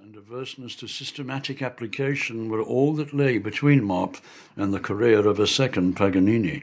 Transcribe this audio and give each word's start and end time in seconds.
And 0.00 0.14
averseness 0.16 0.76
to 0.76 0.86
systematic 0.86 1.60
application 1.60 2.48
were 2.48 2.62
all 2.62 2.94
that 2.94 3.12
lay 3.12 3.38
between 3.38 3.82
Mop 3.82 4.16
and 4.56 4.72
the 4.72 4.78
career 4.78 5.26
of 5.26 5.40
a 5.40 5.46
second 5.46 5.96
Paganini. 5.96 6.62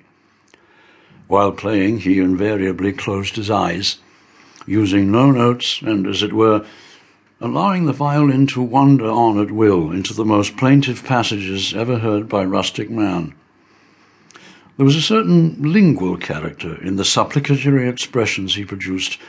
While 1.28 1.52
playing, 1.52 2.00
he 2.00 2.20
invariably 2.20 2.94
closed 2.94 3.36
his 3.36 3.52
eyes, 3.52 3.98
using 4.66 5.12
no 5.12 5.32
notes 5.32 5.82
and, 5.82 6.08
as 6.08 6.24
it 6.24 6.32
were, 6.32 6.66
allowing 7.42 7.86
the 7.86 7.94
violin 7.94 8.48
to 8.48 8.62
wander 8.62 9.10
on 9.10 9.38
at 9.38 9.52
will 9.52 9.92
into 9.92 10.14
the 10.14 10.26
most 10.26 10.56
plaintive 10.56 11.04
passages 11.04 11.74
ever 11.74 12.00
heard 12.00 12.30
by 12.30 12.46
rustic 12.46 12.90
man. 12.90 13.36
There 14.78 14.86
was 14.86 14.96
a 14.96 15.02
certain 15.02 15.62
lingual 15.62 16.16
character 16.16 16.82
in 16.82 16.96
the 16.96 17.04
supplicatory 17.04 17.90
expressions 17.90 18.56
he 18.56 18.64
produced, 18.64 19.20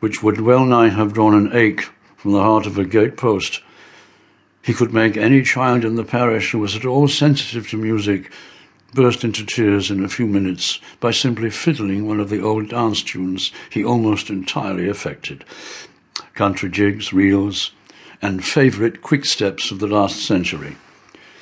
which 0.00 0.22
would 0.22 0.42
well 0.42 0.66
nigh 0.66 0.88
have 0.88 1.14
drawn 1.14 1.34
an 1.34 1.56
ache 1.56 1.88
from 2.20 2.32
the 2.32 2.42
heart 2.42 2.66
of 2.66 2.76
a 2.76 2.84
gatepost. 2.84 3.62
He 4.62 4.74
could 4.74 4.92
make 4.92 5.16
any 5.16 5.42
child 5.42 5.86
in 5.86 5.94
the 5.94 6.04
parish 6.04 6.52
who 6.52 6.58
was 6.58 6.76
at 6.76 6.84
all 6.84 7.08
sensitive 7.08 7.70
to 7.70 7.78
music 7.78 8.30
burst 8.92 9.24
into 9.24 9.46
tears 9.46 9.90
in 9.90 10.04
a 10.04 10.08
few 10.08 10.26
minutes 10.26 10.80
by 10.98 11.12
simply 11.12 11.48
fiddling 11.48 12.06
one 12.06 12.20
of 12.20 12.28
the 12.28 12.42
old 12.42 12.68
dance 12.68 13.02
tunes 13.02 13.52
he 13.70 13.82
almost 13.82 14.28
entirely 14.28 14.86
affected. 14.86 15.46
Country 16.34 16.68
jigs, 16.68 17.10
reels, 17.10 17.70
and 18.20 18.44
favourite 18.44 19.00
quick 19.00 19.24
steps 19.24 19.70
of 19.70 19.78
the 19.78 19.86
last 19.86 20.16
century, 20.16 20.76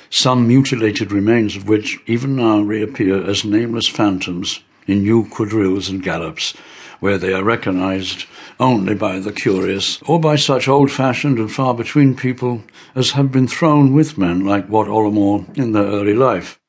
some 0.09 0.47
mutilated 0.47 1.11
remains 1.11 1.57
of 1.57 1.67
which 1.67 1.99
even 2.07 2.37
now 2.37 2.61
reappear 2.61 3.21
as 3.29 3.43
nameless 3.43 3.87
phantoms 3.87 4.61
in 4.87 5.03
new 5.03 5.27
quadrilles 5.27 5.89
and 5.89 6.01
gallops, 6.01 6.53
where 6.99 7.17
they 7.17 7.33
are 7.33 7.43
recognized 7.43 8.25
only 8.59 8.93
by 8.93 9.19
the 9.19 9.31
curious, 9.31 10.01
or 10.03 10.19
by 10.19 10.35
such 10.35 10.67
old-fashioned 10.67 11.39
and 11.39 11.51
far-between 11.51 12.15
people 12.15 12.63
as 12.93 13.11
have 13.11 13.31
been 13.31 13.47
thrown 13.47 13.93
with 13.93 14.17
men 14.17 14.45
like 14.45 14.69
Wat 14.69 14.87
Ollamoor 14.87 15.57
in 15.57 15.71
their 15.71 15.85
early 15.85 16.13
life. 16.13 16.59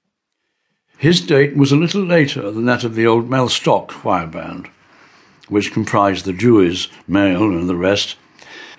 His 0.98 1.20
date 1.20 1.56
was 1.56 1.72
a 1.72 1.76
little 1.76 2.04
later 2.04 2.50
than 2.50 2.66
that 2.66 2.84
of 2.84 2.94
the 2.94 3.06
old 3.06 3.28
Mellstock 3.28 3.88
choir 3.88 4.26
band, 4.26 4.68
which 5.48 5.72
comprised 5.72 6.26
the 6.26 6.32
Dewys, 6.32 6.88
Mail, 7.08 7.44
and 7.44 7.68
the 7.68 7.74
rest. 7.74 8.16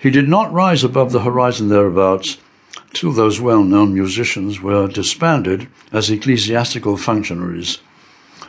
He 0.00 0.10
did 0.10 0.28
not 0.28 0.52
rise 0.52 0.84
above 0.84 1.12
the 1.12 1.22
horizon 1.22 1.68
thereabouts 1.68 2.38
till 2.94 3.12
those 3.12 3.40
well-known 3.40 3.92
musicians 3.92 4.60
were 4.60 4.88
disbanded 4.88 5.68
as 5.90 6.10
ecclesiastical 6.10 6.96
functionaries. 6.96 7.78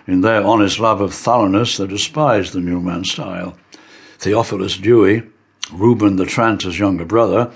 In 0.05 0.21
their 0.21 0.43
honest 0.43 0.79
love 0.79 1.01
of 1.01 1.13
thoroughness, 1.13 1.77
they 1.77 1.87
despised 1.87 2.53
the 2.53 2.59
new 2.59 2.81
man 2.81 3.05
style. 3.05 3.57
Theophilus 4.19 4.77
Dewy, 4.77 5.23
Reuben 5.71 6.17
the 6.17 6.25
tranter's 6.25 6.79
younger 6.79 7.05
brother, 7.05 7.51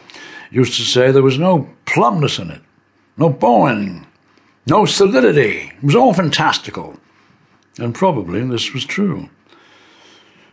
used 0.50 0.76
to 0.76 0.84
say 0.84 1.12
there 1.12 1.22
was 1.22 1.38
no 1.38 1.70
plumness 1.86 2.40
in 2.40 2.52
it, 2.52 2.62
no 3.18 3.30
bowing, 3.30 4.08
no 4.66 4.86
solidity. 4.86 5.74
It 5.76 5.84
was 5.84 5.96
all 5.96 6.14
fantastical. 6.14 6.98
And 7.80 7.94
probably 7.94 8.44
this 8.48 8.74
was 8.74 8.86
true. 8.86 9.30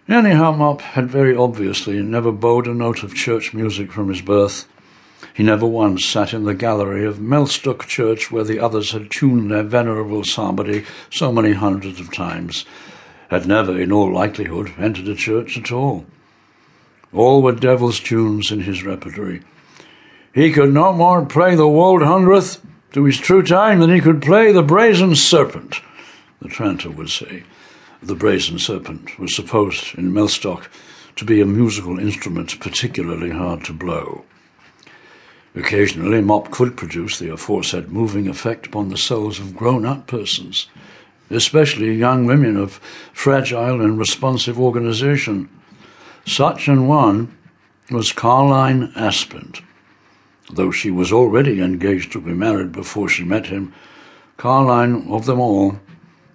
Anyhow, 0.09 0.53
Mop 0.53 0.83
had 0.83 1.09
very 1.09 1.35
obviously 1.35 2.03
never 2.03 2.31
bowed 2.31 2.67
a 2.67 2.75
note 2.75 3.03
of 3.03 3.15
church 3.15 3.55
music 3.55 3.91
from 3.91 4.09
his 4.09 4.21
birth. 4.21 4.69
He 5.33 5.43
never 5.43 5.67
once 5.67 6.05
sat 6.05 6.35
in 6.35 6.45
the 6.45 6.55
gallery 6.55 7.07
of 7.07 7.19
Mellstock 7.19 7.87
Church 7.87 8.31
where 8.31 8.45
the 8.45 8.59
others 8.59 8.93
had 8.93 9.11
tuned 9.11 9.51
their 9.51 9.63
venerable 9.63 10.25
psalmody 10.25 10.85
so 11.11 11.33
many 11.33 11.53
hundreds 11.53 12.01
of 12.01 12.13
times 12.13 12.67
had 13.31 13.47
never, 13.47 13.81
in 13.81 13.91
all 13.91 14.13
likelihood, 14.13 14.73
entered 14.79 15.09
a 15.09 15.15
church 15.15 15.57
at 15.57 15.73
all. 15.73 16.07
All 17.13 17.43
were 17.43 17.53
devil's 17.53 18.01
tunes 18.01 18.51
in 18.51 18.61
his 18.61 18.85
repertory. 18.85 19.43
He 20.35 20.53
could 20.53 20.73
no 20.73 20.93
more 20.93 21.25
play 21.25 21.55
the 21.55 21.69
Wold 21.69 22.03
Hundredth 22.03 22.61
to 22.93 23.05
his 23.05 23.19
true 23.19 23.43
time 23.43 23.81
than 23.81 23.93
he 23.93 24.01
could 24.01 24.23
play 24.23 24.53
the 24.53 24.63
Brazen 24.63 25.15
Serpent, 25.15 25.81
the 26.41 26.49
tranter 26.49 26.91
would 26.91 27.11
say. 27.11 27.45
The 28.03 28.15
Brazen 28.15 28.59
Serpent 28.59 29.19
was 29.19 29.35
supposed 29.35 29.97
in 29.97 30.13
Mellstock 30.13 30.69
to 31.17 31.25
be 31.25 31.41
a 31.41 31.47
musical 31.47 31.99
instrument 31.99 32.61
particularly 32.61 33.31
hard 33.31 33.65
to 33.65 33.73
blow. 33.73 34.25
Occasionally, 35.55 36.21
Mop 36.21 36.51
could 36.51 36.77
produce 36.77 37.19
the 37.19 37.33
aforesaid 37.33 37.89
moving 37.89 38.29
effect 38.29 38.67
upon 38.67 38.89
the 38.89 38.97
souls 38.97 39.39
of 39.39 39.57
grown 39.57 39.87
up 39.87 40.07
persons 40.07 40.67
especially 41.31 41.95
young 41.95 42.27
women 42.27 42.57
of 42.57 42.75
fragile 43.13 43.81
and 43.81 43.99
responsive 43.99 44.59
organization. 44.59 45.49
Such 46.27 46.69
an 46.69 46.87
one 46.87 47.37
was 47.91 48.13
Carline 48.13 48.93
Aspent. 48.97 49.61
Though 50.53 50.71
she 50.71 50.91
was 50.91 51.13
already 51.13 51.61
engaged 51.61 52.13
to 52.13 52.21
be 52.21 52.35
married 52.35 52.73
before 52.73 53.09
she 53.09 53.25
met 53.25 53.47
him, 53.47 53.73
Carline, 54.37 55.09
of 55.11 55.27
them 55.27 55.41
all, 55.41 55.81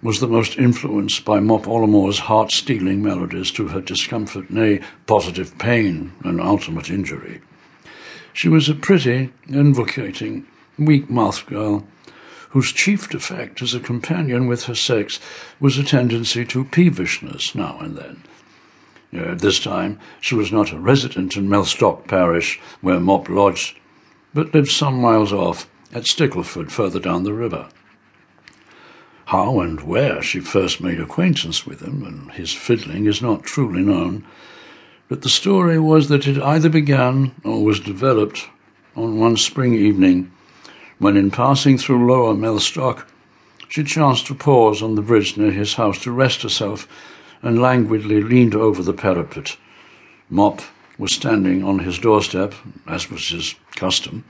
was 0.02 0.20
the 0.20 0.28
most 0.28 0.56
influenced 0.56 1.24
by 1.24 1.40
Mop 1.40 1.66
Ollamoor's 1.66 2.20
heart-stealing 2.20 3.02
melodies 3.02 3.50
to 3.52 3.68
her 3.68 3.80
discomfort, 3.80 4.50
nay, 4.50 4.80
positive 5.06 5.56
pain 5.58 6.12
and 6.24 6.40
ultimate 6.40 6.90
injury. 6.90 7.42
She 8.32 8.48
was 8.48 8.68
a 8.68 8.74
pretty, 8.74 9.32
invocating, 9.48 10.46
weak-mouthed 10.78 11.46
girl, 11.46 11.86
whose 12.50 12.72
chief 12.72 13.08
defect 13.08 13.62
as 13.62 13.74
a 13.74 13.80
companion 13.80 14.46
with 14.46 14.64
her 14.64 14.74
sex 14.74 15.20
was 15.60 15.78
a 15.78 15.84
tendency 15.84 16.44
to 16.46 16.64
peevishness 16.64 17.54
now 17.54 17.78
and 17.80 17.96
then. 17.96 18.22
At 19.12 19.40
this 19.40 19.58
time, 19.58 19.98
she 20.20 20.34
was 20.34 20.52
not 20.52 20.72
a 20.72 20.78
resident 20.78 21.36
in 21.36 21.48
Mellstock 21.48 22.06
parish, 22.06 22.60
where 22.80 23.00
Mop 23.00 23.28
lodged, 23.28 23.76
but 24.32 24.54
lived 24.54 24.70
some 24.70 25.00
miles 25.00 25.32
off, 25.32 25.68
at 25.92 26.04
Stickleford, 26.04 26.70
further 26.70 27.00
down 27.00 27.24
the 27.24 27.32
river. 27.32 27.68
How 29.26 29.60
and 29.60 29.80
where 29.80 30.22
she 30.22 30.40
first 30.40 30.80
made 30.80 31.00
acquaintance 31.00 31.66
with 31.66 31.80
him 31.82 32.04
and 32.04 32.32
his 32.32 32.52
fiddling 32.52 33.06
is 33.06 33.22
not 33.22 33.44
truly 33.44 33.82
known, 33.82 34.24
but 35.10 35.22
the 35.22 35.28
story 35.28 35.76
was 35.76 36.08
that 36.08 36.28
it 36.28 36.40
either 36.40 36.68
began 36.68 37.32
or 37.44 37.64
was 37.64 37.80
developed 37.80 38.48
on 38.94 39.18
one 39.18 39.36
spring 39.36 39.74
evening 39.74 40.30
when 41.00 41.16
in 41.16 41.32
passing 41.32 41.76
through 41.76 42.06
Lower 42.06 42.32
Mellstock, 42.32 43.06
she 43.68 43.82
chanced 43.82 44.26
to 44.28 44.34
pause 44.34 44.80
on 44.82 44.94
the 44.94 45.02
bridge 45.02 45.36
near 45.36 45.50
his 45.50 45.74
house 45.74 46.00
to 46.02 46.12
rest 46.12 46.42
herself, 46.42 46.86
and 47.42 47.60
languidly 47.60 48.22
leaned 48.22 48.54
over 48.54 48.82
the 48.82 48.92
parapet. 48.92 49.56
Mop 50.28 50.60
was 50.98 51.12
standing 51.12 51.64
on 51.64 51.80
his 51.80 51.98
doorstep, 51.98 52.54
as 52.86 53.10
was 53.10 53.28
his 53.30 53.54
custom, 53.74 54.24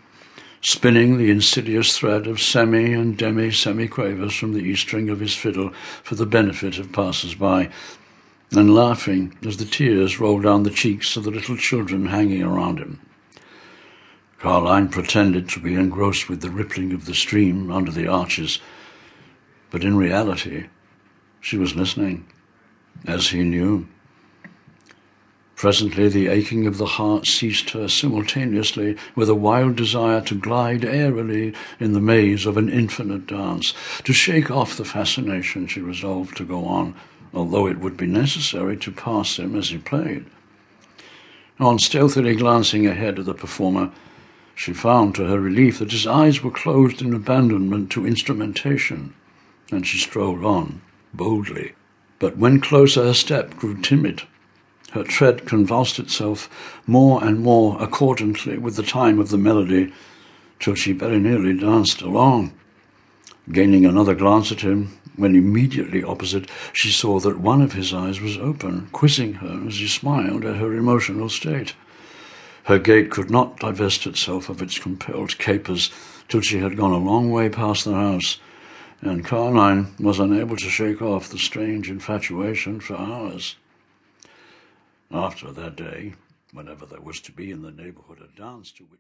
spinning 0.63 1.19
the 1.19 1.31
insidious 1.31 1.99
thread 1.99 2.27
of 2.27 2.41
semi 2.41 2.93
and 2.93 3.19
demi 3.19 3.49
semiquavers 3.49 4.39
from 4.39 4.55
the 4.55 4.61
E 4.61 4.77
string 4.77 5.11
of 5.11 5.21
his 5.21 5.35
fiddle 5.35 5.73
for 6.03 6.15
the 6.15 6.27
benefit 6.27 6.79
of 6.79 6.93
passers-by, 6.93 7.69
and 8.53 8.75
laughing 8.75 9.37
as 9.47 9.57
the 9.57 9.65
tears 9.65 10.19
rolled 10.19 10.43
down 10.43 10.65
the 10.65 10.71
cheeks 10.71 11.17
of 11.17 11.25
the 11.25 11.31
little 11.31 11.57
children 11.57 12.07
hanging 12.07 12.43
around 12.43 12.79
him. 12.79 13.01
Caroline 14.41 14.89
pretended 14.89 15.49
to 15.49 15.61
be 15.61 15.75
engrossed 15.75 16.29
with 16.29 16.41
the 16.41 16.51
rippling 16.51 16.93
of 16.93 17.05
the 17.05 17.15
stream 17.15 17.71
under 17.71 17.91
the 17.91 18.09
arches, 18.09 18.59
but 19.71 19.85
in 19.85 19.97
reality, 19.97 20.67
she 21.41 21.57
was 21.57 21.77
listening, 21.77 22.27
as 23.07 23.29
he 23.29 23.43
knew. 23.43 23.87
Presently, 25.55 26.09
the 26.09 26.29
aching 26.29 26.67
of 26.67 26.79
the 26.79 26.87
heart 26.87 27.27
seized 27.27 27.71
her 27.71 27.87
simultaneously 27.87 28.97
with 29.15 29.29
a 29.29 29.35
wild 29.35 29.77
desire 29.77 30.23
to 30.23 30.35
glide 30.35 30.87
airily 30.87 31.53
in 31.79 31.93
the 31.93 32.01
maze 32.01 32.47
of 32.47 32.57
an 32.57 32.71
infinite 32.71 33.27
dance. 33.27 33.75
To 34.05 34.15
shake 34.15 34.51
off 34.51 34.79
the 34.79 34.87
fascination, 34.87 35.67
she 35.67 35.83
resolved 35.83 36.35
to 36.39 36.47
go 36.47 36.65
on, 36.65 36.95
although 37.33 37.67
it 37.67 37.79
would 37.79 37.97
be 37.97 38.07
necessary 38.07 38.77
to 38.77 38.91
pass 38.91 39.39
him 39.39 39.57
as 39.57 39.71
he 39.71 39.79
played. 39.79 40.27
On 41.59 41.79
stealthily 41.79 42.35
glancing 42.35 42.87
ahead 42.87 43.19
of 43.19 43.27
the 43.27 43.35
performer, 43.35 43.91
she 44.55 44.73
found 44.73 45.15
to 45.15 45.27
her 45.27 45.41
relief 45.41 45.79
that 45.79 45.93
his 45.93 46.07
eyes 46.07 46.43
were 46.43 46.51
closed 46.51 47.01
in 47.01 47.15
abandonment 47.15 47.91
to 47.91 48.07
instrumentation, 48.07 49.15
and 49.71 49.87
she 49.87 49.99
strolled 49.99 50.45
on, 50.45 50.81
boldly. 51.15 51.73
But 52.19 52.37
when 52.37 52.61
closer 52.61 53.05
her 53.05 53.15
step 53.15 53.57
grew 53.57 53.81
timid. 53.81 54.23
Her 54.93 55.05
tread 55.05 55.47
convulsed 55.47 55.99
itself 55.99 56.49
more 56.87 57.23
and 57.25 57.41
more 57.41 57.81
accordantly 57.81 58.59
with 58.59 58.77
the 58.77 58.83
time 58.83 59.19
of 59.19 59.31
the 59.31 59.39
melody, 59.39 59.93
till 60.59 60.75
she 60.75 60.93
very 60.93 61.19
nearly 61.19 61.57
danced 61.57 62.03
along. 62.03 62.53
Gaining 63.53 63.85
another 63.85 64.15
glance 64.15 64.53
at 64.53 64.61
him, 64.61 64.97
when 65.17 65.35
immediately 65.35 66.05
opposite 66.05 66.49
she 66.73 66.91
saw 66.91 67.19
that 67.21 67.41
one 67.41 67.61
of 67.63 67.73
his 67.73 67.93
eyes 67.93 68.21
was 68.21 68.39
open, 68.39 68.89
quizzing 68.93 69.35
her 69.35 69.65
as 69.67 69.77
he 69.77 69.89
smiled 69.89 70.45
at 70.45 70.57
her 70.57 70.73
emotional 70.75 71.29
state. 71.29 71.75
Her 72.65 72.79
gait 72.79 73.11
could 73.11 73.31
not 73.31 73.59
divest 73.59 74.07
itself 74.07 74.49
of 74.49 74.63
its 74.63 74.79
compelled 74.79 75.39
capers 75.39 75.91
till 76.29 76.41
she 76.41 76.59
had 76.59 76.77
gone 76.77 76.93
a 76.93 76.99
long 76.99 77.31
way 77.31 77.49
past 77.49 77.85
the 77.85 77.95
house, 77.95 78.39
and 79.01 79.25
Caroline 79.25 79.95
was 79.99 80.21
unable 80.21 80.57
to 80.57 80.71
shake 80.71 81.01
off 81.01 81.29
the 81.29 81.39
strange 81.39 81.91
infatuation 81.91 82.81
for 82.81 82.97
hours. 82.97 83.57
After 85.11 85.51
that 85.53 85.77
day, 85.77 86.15
whenever 86.53 86.87
there 86.87 87.01
was 87.01 87.21
to 87.23 87.33
be 87.33 87.51
in 87.51 87.63
the 87.63 87.71
neighbourhood 87.71 88.19
a 88.21 88.39
dance 88.39 88.71
to 88.73 88.85
which 88.85 88.99